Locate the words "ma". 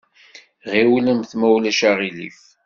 1.39-1.47